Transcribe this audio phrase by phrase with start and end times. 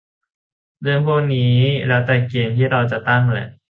[0.81, 1.49] เรื่องพวกนี้
[1.79, 3.45] ก็แล้วแต่เกณฑ์ที่เราจะตั้งแหละ